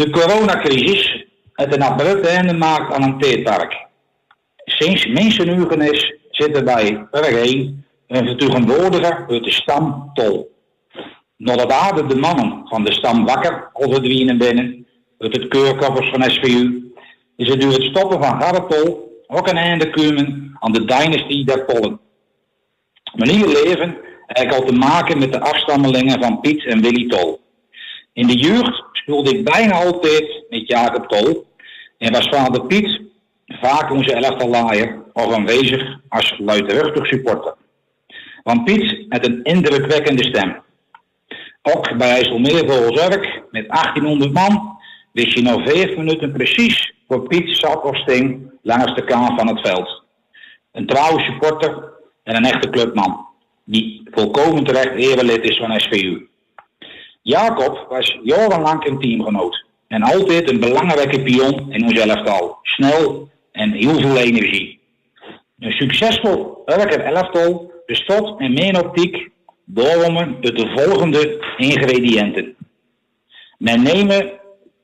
[0.00, 3.86] De coronacrisis heeft een abrupt einde gemaakt aan een teerpark.
[4.64, 10.56] Sinds mensenugen is zitten bij Pergeen een vertegenwoordiger uit de stam Tol.
[11.36, 14.86] Nadat aarde de mannen van de stam wakker verdwenen binnen,
[15.18, 16.92] uit het keurkoffers van SVU,
[17.36, 21.64] is het door het stoppen van Garretol ook een einde komen aan de dynastie der
[21.64, 22.00] Pollen.
[23.14, 23.96] Manier leven
[24.26, 27.40] heeft al te maken met de afstammelingen van Piet en Willy Tol.
[28.12, 31.46] In de jeugd speelde ik bijna altijd met Jacob Tol
[31.98, 33.00] en was vader Piet
[33.46, 37.54] vaak onze elftal laaier of aanwezig als luidruchtig supporter.
[38.42, 40.62] Want Piet had een indrukwekkende stem.
[41.62, 42.66] Ook bij IJsselmeer
[43.50, 44.78] met 1800 man
[45.12, 49.48] wist je nog vijf minuten precies voor Piet zat of sting langs de kant van
[49.48, 50.02] het veld.
[50.72, 53.26] Een trouwe supporter en een echte clubman,
[53.64, 56.29] die volkomen terecht erelid is van SVU.
[57.30, 62.58] Jacob was jarenlang een teamgenoot en altijd een belangrijke pion in ons elftal.
[62.62, 64.80] Snel en heel veel energie.
[65.58, 69.30] Een succesvol elke elftal bestaat in mijn optiek
[69.74, 72.56] uit de volgende ingrediënten.
[73.58, 74.30] Men nemen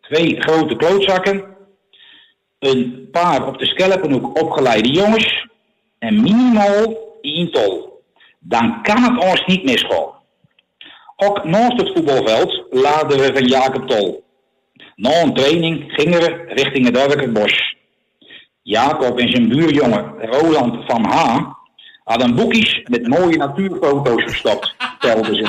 [0.01, 1.45] twee grote klootzakken,
[2.59, 5.47] een paar op de schelpenhoek opgeleide jongens
[5.99, 8.03] en minimaal één tol.
[8.39, 10.16] Dan kan het ons niet misgaan.
[11.17, 14.25] Ook naast het voetbalveld laden we van Jacob Tol.
[14.95, 17.75] Na een training gingen we richting het bos.
[18.63, 21.39] Jacob en zijn buurjongen Roland van H.
[22.05, 25.49] hadden boekjes met mooie natuurfoto's verstopt, telden ze.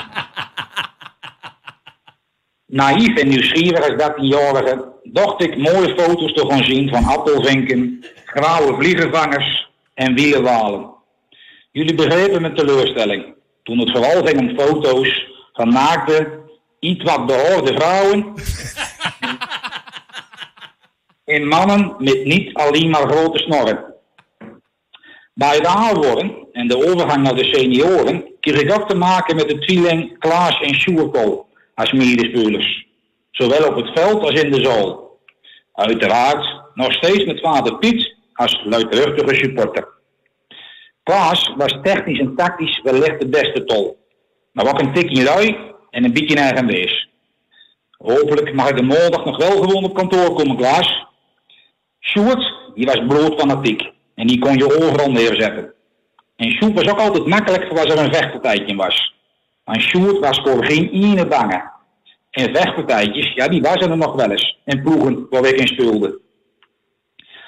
[2.66, 8.76] Naïef en nieuwsgierig als 13-jarige dacht ik mooie foto's te gaan zien van appelvinken, grauwe
[8.76, 10.90] vliegenvangers en wielenwalen.
[11.72, 16.40] Jullie begrepen mijn teleurstelling toen het vooral ging om foto's van naakte,
[16.80, 18.34] iets wat behoorde vrouwen
[21.36, 23.94] en mannen met niet alleen maar grote snorren.
[25.34, 29.50] Bij het aanworden en de overgang naar de senioren kreeg ik ook te maken met
[29.50, 32.86] de tweeling Klaas en Sjoerkool als medespelers.
[33.32, 35.20] Zowel op het veld als in de zaal.
[35.74, 39.88] Uiteraard nog steeds met vader Piet als luidruchtige supporter.
[41.04, 43.97] Klaas was technisch en tactisch wellicht de beste tol.
[44.58, 45.58] Maar ook een tikje lui
[45.90, 47.10] en een beetje wees.
[47.98, 51.06] Hopelijk mag ik de maandag nog wel gewoon op kantoor komen, Klaas.
[52.00, 53.92] Sjoerd, die was bloedfanatiek.
[54.16, 55.74] En die kon je overal neerzetten.
[56.36, 59.14] En Sjoerd was ook altijd makkelijk als er een vechtpartijtje was.
[59.66, 61.72] Maar Sjoerd was voor geen ene bange.
[62.32, 64.58] En vechtpartijtjes, ja, die waren er nog wel eens.
[64.66, 66.20] En ploegen waar ik in speelde.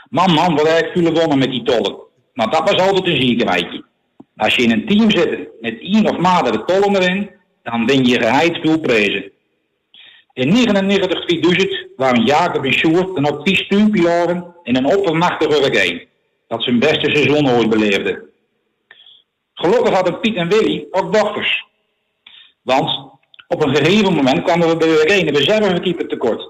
[0.10, 1.96] Man, man, wat heb ik veel gewonnen met die tollen.
[2.34, 3.88] Maar dat was altijd een ziekenwijtje.
[4.40, 7.30] Als je in een team zit met één of meerdere tollen erin,
[7.64, 9.30] dan win je geheid veel.
[10.34, 16.08] In 99-2000 waren Jacob en Sjoerd dan ook die steunpilaren in een oppermachtige reggae.
[16.48, 18.30] Dat zijn beste seizoen ooit beleefde.
[19.54, 21.66] Gelukkig hadden Piet en Willy ook dochters.
[22.62, 22.90] Want
[23.48, 26.50] op een gegeven moment kwamen we bij de reservekeeper tekort.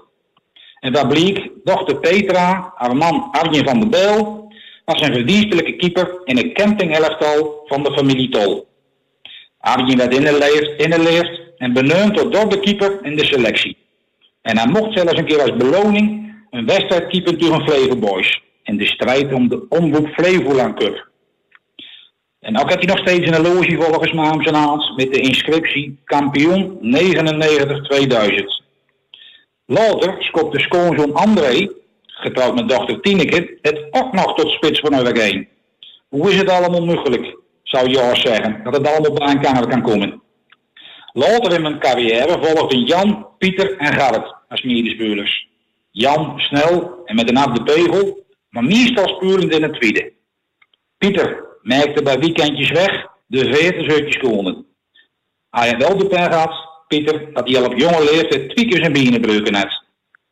[0.80, 4.49] En dat bleek dochter Petra, haar man Arjen van der Bijl,
[4.92, 8.68] was een verdienstelijke keeper in het campingelftal van de familie Tol.
[9.58, 10.14] Arjen werd
[10.76, 13.76] inleerd en benoemd tot de keeper in de selectie.
[14.42, 18.42] En hij mocht zelfs een keer als beloning een wedstrijd keeper tegen Flevo Boys.
[18.62, 21.08] In de strijd om de omroep Flevoland Cup.
[22.40, 25.20] En ook had hij nog steeds een loge volgens mij om zijn naam met de
[25.20, 28.60] inscriptie kampioen 99-2000.
[29.66, 31.68] Later schopte schoonzoon André,
[32.20, 35.48] getrouwd met dochter Tineke, het ook nog tot spits van heen.
[36.08, 40.22] Hoe is het allemaal mogelijk, zou Jors zeggen, dat het allemaal bij elkaar kan komen?
[41.12, 45.48] Later in mijn carrière volgden Jan, Pieter en Gerrit als medespelers.
[45.90, 50.12] Jan snel en met een af de beugel, maar meestal spelend in het tweede.
[50.98, 54.66] Pieter merkte bij weekendjes weg de veertigzeutjes gewonnen.
[55.50, 58.78] Hij had wel de pijn gehad, Pieter, dat hij al op jonge leeftijd twee keer
[58.78, 59.82] zijn benen breuken had.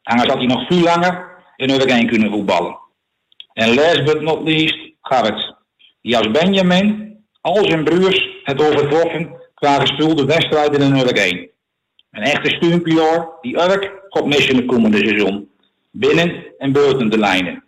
[0.03, 1.28] En hij had hij nog veel langer
[1.59, 2.79] in Urgijn kunnen voetballen.
[3.53, 5.55] En last but not least, Gerrit,
[6.03, 11.19] die als Benjamin al zijn broers het overtroffen qua gespeelde wedstrijden in Urk
[12.11, 15.51] Een echte steunpilaar die Urk gaat missen het komende seizoen.
[15.91, 17.65] Binnen en buiten de lijnen.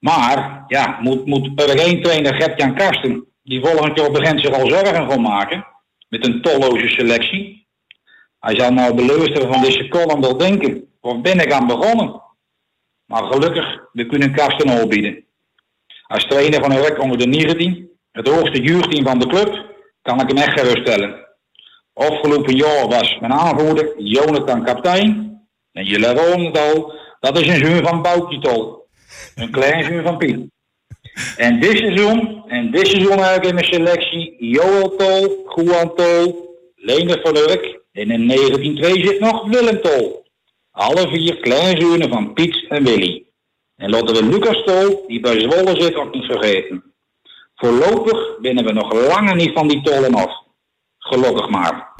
[0.00, 5.10] Maar, ja, moet, moet Urk trainer Gert-Jan Karsten, die volgend jaar begint zich al zorgen
[5.10, 5.66] gaan maken,
[6.08, 7.66] met een tolloze selectie.
[8.40, 12.22] Hij zal nou beluisteren van deze column wel denken, of ben ik aan begonnen?
[13.06, 15.24] Maar gelukkig, we kunnen Karsten bieden.
[16.06, 20.28] Als trainer van Urk onder de 19, het hoogste jeugdteam van de club, kan ik
[20.28, 21.26] hem echt geruststellen.
[21.92, 25.38] Afgelopen jaar was mijn aanvoerder Jonathan kaptein.
[25.72, 28.86] En jullie horen het al, dat is een zoon van Boukje Tol.
[29.34, 30.52] Een klein zoon van Piet.
[31.36, 36.56] En dit seizoen, en dit seizoen heb ik in mijn selectie Joel Tol, Juan Tol,
[36.76, 40.23] Leender van Urk en in 1902 zit nog Willem Tol.
[40.76, 43.26] Alle vier kleinzonen van Piet en Willy.
[43.76, 46.94] En laten we Lucas Tol, die bij Zwolle zit, ook niet vergeten.
[47.54, 50.42] Voorlopig binnen we nog langer niet van die tollen af.
[50.98, 51.94] Gelukkig maar.